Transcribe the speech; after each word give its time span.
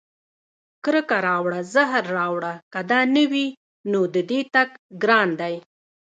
کرکه 0.83 1.17
راوړه 1.27 1.59
زهر 1.73 2.03
راوړه 2.17 2.53
که 2.73 2.79
دا 2.89 2.99
نه 3.15 3.23
وي، 3.31 3.47
نو 3.91 3.99
د 4.13 4.17
دې 4.29 4.41
تګ 4.53 4.69
ګران 5.03 5.29
دی 5.41 5.55